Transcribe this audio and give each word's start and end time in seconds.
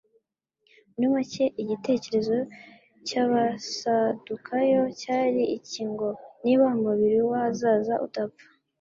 Muri 0.91 1.07
make 1.15 1.45
igitekerezo 1.61 2.35
cy'abasadukayo 3.07 4.81
cyari 5.01 5.41
iki 5.57 5.81
ngo: 5.91 6.09
Niba 6.43 6.63
umubiri 6.75 7.19
w'ahazaza 7.29 7.95
udapfa, 8.05 8.45